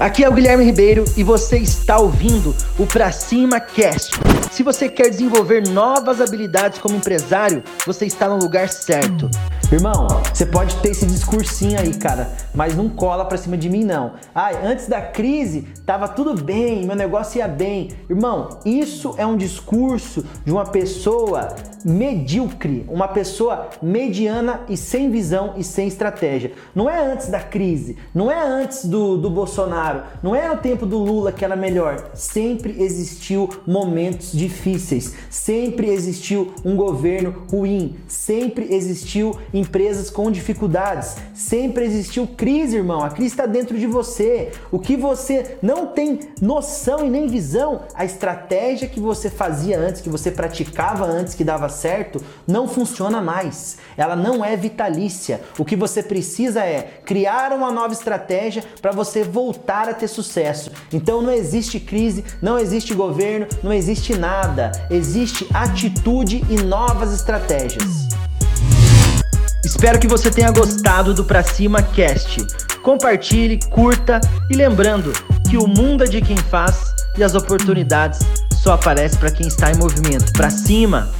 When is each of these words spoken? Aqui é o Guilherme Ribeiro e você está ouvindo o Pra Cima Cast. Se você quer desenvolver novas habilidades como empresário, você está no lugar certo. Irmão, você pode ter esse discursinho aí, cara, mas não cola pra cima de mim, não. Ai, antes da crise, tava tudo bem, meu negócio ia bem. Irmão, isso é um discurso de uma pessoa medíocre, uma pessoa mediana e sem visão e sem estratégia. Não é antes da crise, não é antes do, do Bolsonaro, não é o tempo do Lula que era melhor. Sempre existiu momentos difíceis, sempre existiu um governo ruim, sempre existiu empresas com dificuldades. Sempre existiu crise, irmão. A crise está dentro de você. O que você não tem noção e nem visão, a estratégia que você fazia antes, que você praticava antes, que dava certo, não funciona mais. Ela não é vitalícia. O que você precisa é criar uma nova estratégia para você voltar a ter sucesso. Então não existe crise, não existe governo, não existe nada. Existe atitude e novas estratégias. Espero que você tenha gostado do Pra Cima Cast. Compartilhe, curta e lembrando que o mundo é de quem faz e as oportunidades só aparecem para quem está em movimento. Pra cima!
Aqui 0.00 0.24
é 0.24 0.28
o 0.30 0.32
Guilherme 0.32 0.64
Ribeiro 0.64 1.04
e 1.14 1.22
você 1.22 1.58
está 1.58 1.98
ouvindo 1.98 2.56
o 2.78 2.86
Pra 2.86 3.12
Cima 3.12 3.60
Cast. 3.60 4.18
Se 4.50 4.62
você 4.62 4.88
quer 4.88 5.10
desenvolver 5.10 5.68
novas 5.68 6.22
habilidades 6.22 6.78
como 6.78 6.96
empresário, 6.96 7.62
você 7.84 8.06
está 8.06 8.26
no 8.26 8.38
lugar 8.38 8.70
certo. 8.70 9.28
Irmão, 9.72 10.08
você 10.34 10.44
pode 10.44 10.74
ter 10.78 10.90
esse 10.90 11.06
discursinho 11.06 11.78
aí, 11.78 11.94
cara, 11.94 12.32
mas 12.52 12.76
não 12.76 12.88
cola 12.88 13.24
pra 13.24 13.38
cima 13.38 13.56
de 13.56 13.68
mim, 13.68 13.84
não. 13.84 14.14
Ai, 14.34 14.66
antes 14.66 14.88
da 14.88 15.00
crise, 15.00 15.68
tava 15.86 16.08
tudo 16.08 16.34
bem, 16.42 16.84
meu 16.84 16.96
negócio 16.96 17.38
ia 17.38 17.46
bem. 17.46 17.92
Irmão, 18.08 18.58
isso 18.64 19.14
é 19.16 19.24
um 19.24 19.36
discurso 19.36 20.24
de 20.44 20.50
uma 20.50 20.66
pessoa 20.66 21.54
medíocre, 21.84 22.84
uma 22.88 23.06
pessoa 23.06 23.68
mediana 23.80 24.62
e 24.68 24.76
sem 24.76 25.08
visão 25.08 25.54
e 25.56 25.62
sem 25.62 25.86
estratégia. 25.86 26.52
Não 26.74 26.90
é 26.90 27.00
antes 27.00 27.28
da 27.28 27.38
crise, 27.40 27.96
não 28.12 28.28
é 28.28 28.42
antes 28.42 28.86
do, 28.86 29.16
do 29.16 29.30
Bolsonaro, 29.30 30.02
não 30.20 30.34
é 30.34 30.50
o 30.50 30.56
tempo 30.56 30.84
do 30.84 30.98
Lula 30.98 31.30
que 31.30 31.44
era 31.44 31.54
melhor. 31.54 32.10
Sempre 32.14 32.82
existiu 32.82 33.48
momentos 33.64 34.32
difíceis, 34.32 35.14
sempre 35.30 35.88
existiu 35.90 36.52
um 36.64 36.74
governo 36.74 37.44
ruim, 37.48 37.94
sempre 38.08 38.74
existiu 38.74 39.38
empresas 39.60 40.10
com 40.10 40.30
dificuldades. 40.30 41.16
Sempre 41.34 41.84
existiu 41.84 42.26
crise, 42.26 42.76
irmão. 42.76 43.02
A 43.02 43.10
crise 43.10 43.30
está 43.30 43.46
dentro 43.46 43.78
de 43.78 43.86
você. 43.86 44.50
O 44.70 44.78
que 44.78 44.96
você 44.96 45.58
não 45.62 45.86
tem 45.86 46.20
noção 46.40 47.04
e 47.06 47.10
nem 47.10 47.26
visão, 47.26 47.82
a 47.94 48.04
estratégia 48.04 48.88
que 48.88 48.98
você 48.98 49.28
fazia 49.30 49.78
antes, 49.78 50.00
que 50.00 50.08
você 50.08 50.30
praticava 50.30 51.04
antes, 51.04 51.34
que 51.34 51.44
dava 51.44 51.68
certo, 51.68 52.22
não 52.46 52.66
funciona 52.66 53.20
mais. 53.20 53.78
Ela 53.96 54.16
não 54.16 54.44
é 54.44 54.56
vitalícia. 54.56 55.40
O 55.58 55.64
que 55.64 55.76
você 55.76 56.02
precisa 56.02 56.64
é 56.64 57.00
criar 57.04 57.52
uma 57.52 57.70
nova 57.70 57.92
estratégia 57.92 58.64
para 58.80 58.92
você 58.92 59.22
voltar 59.22 59.88
a 59.88 59.94
ter 59.94 60.08
sucesso. 60.08 60.72
Então 60.92 61.22
não 61.22 61.32
existe 61.32 61.78
crise, 61.78 62.24
não 62.40 62.58
existe 62.58 62.94
governo, 62.94 63.46
não 63.62 63.72
existe 63.72 64.16
nada. 64.16 64.72
Existe 64.90 65.46
atitude 65.52 66.42
e 66.48 66.62
novas 66.62 67.12
estratégias. 67.12 68.29
Espero 69.64 69.98
que 69.98 70.08
você 70.08 70.30
tenha 70.30 70.50
gostado 70.50 71.12
do 71.12 71.24
Pra 71.24 71.42
Cima 71.42 71.82
Cast. 71.82 72.46
Compartilhe, 72.82 73.60
curta 73.70 74.20
e 74.50 74.54
lembrando 74.56 75.12
que 75.48 75.56
o 75.56 75.66
mundo 75.66 76.04
é 76.04 76.06
de 76.06 76.20
quem 76.20 76.36
faz 76.36 76.94
e 77.16 77.22
as 77.22 77.34
oportunidades 77.34 78.20
só 78.62 78.72
aparecem 78.72 79.18
para 79.18 79.30
quem 79.30 79.46
está 79.46 79.70
em 79.70 79.76
movimento. 79.76 80.32
Pra 80.32 80.50
cima! 80.50 81.10